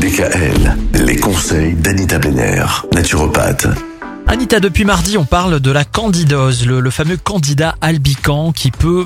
DKL, 0.00 0.76
les 0.94 1.16
conseils 1.16 1.74
d'Anita 1.74 2.18
Benner, 2.18 2.64
naturopathe. 2.94 3.66
Anita, 4.26 4.58
depuis 4.58 4.86
mardi, 4.86 5.18
on 5.18 5.26
parle 5.26 5.60
de 5.60 5.70
la 5.70 5.84
candidose, 5.84 6.66
le, 6.66 6.80
le 6.80 6.90
fameux 6.90 7.18
candidat 7.18 7.74
albican 7.82 8.52
qui 8.52 8.70
peut 8.70 9.04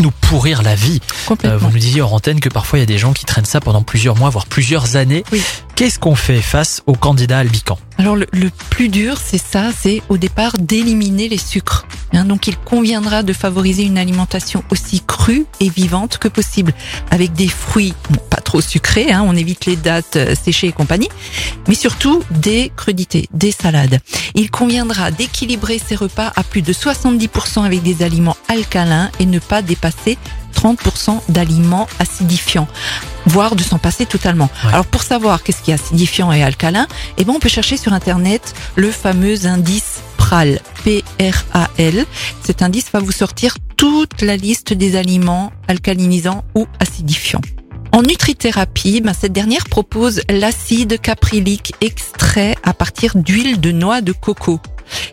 nous 0.00 0.10
pourrir 0.10 0.62
la 0.62 0.74
vie. 0.74 1.00
Euh, 1.44 1.58
vous 1.58 1.70
nous 1.70 1.78
disiez 1.78 2.00
hors 2.00 2.12
antenne 2.14 2.40
que 2.40 2.48
parfois 2.48 2.78
il 2.78 2.82
y 2.82 2.84
a 2.84 2.86
des 2.86 2.98
gens 2.98 3.12
qui 3.12 3.24
traînent 3.24 3.44
ça 3.44 3.60
pendant 3.60 3.82
plusieurs 3.82 4.16
mois, 4.16 4.30
voire 4.30 4.46
plusieurs 4.46 4.96
années. 4.96 5.22
Oui. 5.30 5.40
Qu'est-ce 5.76 5.98
qu'on 5.98 6.16
fait 6.16 6.42
face 6.42 6.82
au 6.86 6.94
candidat 6.94 7.38
albican? 7.38 7.78
Alors 7.98 8.16
le, 8.16 8.26
le 8.32 8.50
plus 8.70 8.88
dur, 8.88 9.18
c'est 9.24 9.40
ça, 9.40 9.70
c'est 9.78 10.02
au 10.08 10.16
départ 10.16 10.54
d'éliminer 10.58 11.28
les 11.28 11.38
sucres. 11.38 11.86
Hein, 12.12 12.24
donc 12.24 12.46
il 12.46 12.56
conviendra 12.56 13.22
de 13.22 13.32
favoriser 13.32 13.84
une 13.84 13.98
alimentation 13.98 14.64
aussi 14.70 15.02
crue 15.06 15.46
et 15.60 15.68
vivante 15.68 16.18
que 16.18 16.28
possible, 16.28 16.72
avec 17.10 17.32
des 17.32 17.48
fruits 17.48 17.94
bon, 18.10 18.20
pas 18.28 18.41
trop 18.52 18.60
sucrés, 18.60 19.10
hein, 19.10 19.24
on 19.26 19.34
évite 19.34 19.64
les 19.64 19.76
dates 19.76 20.16
euh, 20.16 20.34
séchées 20.34 20.66
et 20.66 20.72
compagnie, 20.72 21.08
mais 21.68 21.74
surtout 21.74 22.22
des 22.30 22.70
crudités, 22.76 23.26
des 23.32 23.50
salades. 23.50 23.98
Il 24.34 24.50
conviendra 24.50 25.10
d'équilibrer 25.10 25.78
ses 25.78 25.94
repas 25.94 26.30
à 26.36 26.42
plus 26.42 26.60
de 26.60 26.70
70% 26.70 27.64
avec 27.64 27.82
des 27.82 28.02
aliments 28.02 28.36
alcalins 28.48 29.10
et 29.20 29.24
ne 29.24 29.38
pas 29.38 29.62
dépasser 29.62 30.18
30% 30.54 31.22
d'aliments 31.30 31.88
acidifiants, 31.98 32.68
voire 33.24 33.56
de 33.56 33.62
s'en 33.62 33.78
passer 33.78 34.04
totalement. 34.04 34.50
Ouais. 34.64 34.74
Alors 34.74 34.84
pour 34.84 35.02
savoir 35.02 35.42
qu'est-ce 35.42 35.62
qui 35.62 35.70
est 35.70 35.74
acidifiant 35.74 36.30
et 36.30 36.42
alcalin, 36.42 36.86
eh 37.16 37.24
ben 37.24 37.32
on 37.34 37.40
peut 37.40 37.48
chercher 37.48 37.78
sur 37.78 37.94
internet 37.94 38.52
le 38.76 38.90
fameux 38.90 39.46
indice 39.46 40.02
PRAL, 40.18 40.60
P-R-A-L. 40.84 42.04
Cet 42.44 42.60
indice 42.60 42.92
va 42.92 43.00
vous 43.00 43.12
sortir 43.12 43.56
toute 43.78 44.20
la 44.20 44.36
liste 44.36 44.74
des 44.74 44.96
aliments 44.96 45.52
alcalinisants 45.68 46.44
ou 46.54 46.66
acidifiants. 46.80 47.40
En 47.94 48.00
nutrithérapie, 48.00 49.02
ben, 49.02 49.12
cette 49.12 49.34
dernière 49.34 49.66
propose 49.66 50.22
l'acide 50.30 50.98
caprylique 50.98 51.74
extrait 51.82 52.56
à 52.62 52.72
partir 52.72 53.16
d'huile 53.16 53.60
de 53.60 53.70
noix 53.70 54.00
de 54.00 54.12
coco. 54.12 54.60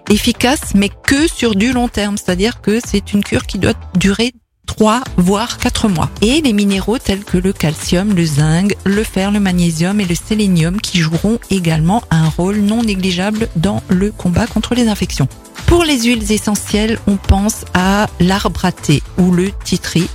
Efficace, 0.09 0.73
mais 0.75 0.89
que 0.89 1.27
sur 1.27 1.55
du 1.55 1.73
long 1.73 1.89
terme, 1.89 2.16
c'est-à-dire 2.16 2.61
que 2.61 2.80
c'est 2.86 3.11
une 3.11 3.21
cure 3.21 3.45
qui 3.45 3.59
doit 3.59 3.73
durer 3.95 4.31
3 4.66 5.02
voire 5.17 5.58
4 5.58 5.89
mois. 5.89 6.09
Et 6.21 6.39
les 6.39 6.53
minéraux 6.53 6.97
tels 6.99 7.25
que 7.25 7.38
le 7.38 7.52
calcium, 7.52 8.16
le 8.16 8.25
zinc, 8.25 8.73
le 8.86 9.03
fer, 9.03 9.31
le 9.31 9.41
magnésium 9.41 9.99
et 9.99 10.05
le 10.05 10.16
sélénium 10.16 10.80
qui 10.80 10.99
joueront 10.99 11.38
également 11.49 12.03
un 12.11 12.30
rôle 12.30 12.59
non 12.59 12.83
négligeable 12.83 13.49
dans 13.58 13.83
le 13.89 14.11
combat 14.11 14.47
contre 14.47 14.73
les 14.73 14.88
infections. 14.88 15.27
Pour 15.66 15.83
les 15.83 16.03
huiles 16.03 16.31
essentielles, 16.31 16.97
on 17.08 17.17
pense 17.17 17.66
à 17.73 18.08
l'arbre 18.21 18.64
à 18.64 18.71
thé 18.71 19.03
ou 19.17 19.31
le 19.31 19.52
titri. 19.66 20.08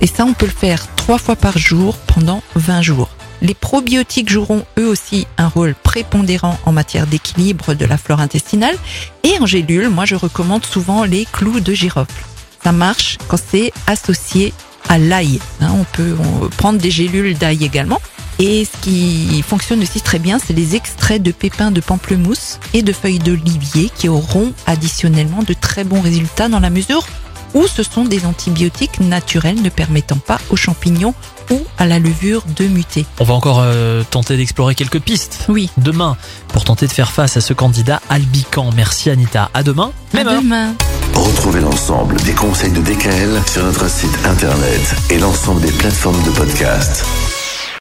Et 0.00 0.06
ça, 0.06 0.24
on 0.24 0.32
peut 0.32 0.46
le 0.46 0.52
faire 0.52 0.86
trois 1.08 1.16
fois 1.16 1.36
par 1.36 1.56
jour 1.56 1.96
pendant 1.96 2.42
20 2.54 2.82
jours. 2.82 3.08
Les 3.40 3.54
probiotiques 3.54 4.28
joueront 4.28 4.66
eux 4.78 4.86
aussi 4.86 5.26
un 5.38 5.48
rôle 5.48 5.74
prépondérant 5.74 6.58
en 6.66 6.72
matière 6.72 7.06
d'équilibre 7.06 7.72
de 7.72 7.86
la 7.86 7.96
flore 7.96 8.20
intestinale. 8.20 8.76
Et 9.24 9.38
en 9.40 9.46
gélule, 9.46 9.88
moi 9.88 10.04
je 10.04 10.16
recommande 10.16 10.66
souvent 10.66 11.04
les 11.04 11.24
clous 11.24 11.60
de 11.60 11.72
girofle. 11.72 12.12
Ça 12.62 12.72
marche 12.72 13.16
quand 13.26 13.38
c'est 13.42 13.72
associé 13.86 14.52
à 14.90 14.98
l'ail. 14.98 15.40
hein. 15.62 15.70
on 15.80 15.84
peut 15.84 16.14
prendre 16.58 16.78
des 16.78 16.90
gélules 16.90 17.38
d'ail 17.38 17.64
également. 17.64 18.02
Et 18.38 18.66
ce 18.66 18.76
qui 18.82 19.42
fonctionne 19.42 19.80
aussi 19.80 20.02
très 20.02 20.18
bien, 20.18 20.38
c'est 20.38 20.52
les 20.52 20.76
extraits 20.76 21.22
de 21.22 21.32
pépins 21.32 21.70
de 21.70 21.80
pamplemousse 21.80 22.60
et 22.74 22.82
de 22.82 22.92
feuilles 22.92 23.18
d'olivier 23.18 23.90
qui 23.96 24.10
auront 24.10 24.52
additionnellement 24.66 25.42
de 25.42 25.54
très 25.54 25.84
bons 25.84 26.02
résultats 26.02 26.50
dans 26.50 26.60
la 26.60 26.68
mesure 26.68 27.06
où 27.54 27.66
ce 27.66 27.82
sont 27.82 28.04
des 28.04 28.26
antibiotiques 28.26 29.00
naturels 29.00 29.60
ne 29.62 29.68
permettant 29.68 30.18
pas 30.18 30.38
aux 30.50 30.56
champignons 30.56 31.14
ou 31.50 31.62
à 31.78 31.86
la 31.86 31.98
levure 31.98 32.42
de 32.56 32.66
muter. 32.66 33.06
On 33.20 33.24
va 33.24 33.34
encore 33.34 33.60
euh, 33.62 34.02
tenter 34.10 34.36
d'explorer 34.36 34.74
quelques 34.74 35.00
pistes 35.00 35.46
Oui. 35.48 35.70
demain 35.78 36.16
pour 36.48 36.64
tenter 36.64 36.86
de 36.86 36.92
faire 36.92 37.10
face 37.10 37.36
à 37.36 37.40
ce 37.40 37.52
candidat 37.54 38.00
albican. 38.10 38.70
Merci 38.76 39.08
Anita. 39.10 39.50
À 39.54 39.62
demain. 39.62 39.92
Même 40.12 40.28
à 40.28 40.32
heure. 40.32 40.42
demain. 40.42 40.74
Retrouvez 41.14 41.60
l'ensemble 41.60 42.16
des 42.22 42.32
conseils 42.32 42.72
de 42.72 42.80
DKL 42.80 43.40
sur 43.50 43.64
notre 43.64 43.88
site 43.90 44.16
internet 44.24 44.94
et 45.10 45.18
l'ensemble 45.18 45.60
des 45.62 45.72
plateformes 45.72 46.22
de 46.24 46.30
podcast. 46.30 47.04